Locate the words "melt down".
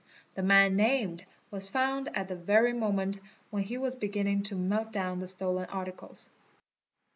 4.55-5.19